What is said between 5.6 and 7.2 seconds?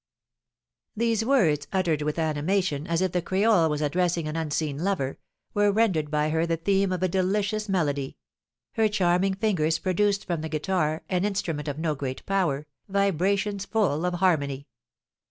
rendered by her the theme of a